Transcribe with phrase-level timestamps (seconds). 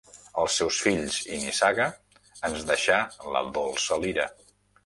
[0.43, 1.87] Als seus fills i nissaga,
[2.49, 2.99] ens deixà
[3.37, 4.31] la dolça lira.